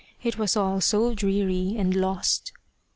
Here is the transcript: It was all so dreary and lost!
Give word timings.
It 0.23 0.39
was 0.39 0.57
all 0.57 0.81
so 0.81 1.13
dreary 1.13 1.75
and 1.77 1.93
lost! 1.95 2.53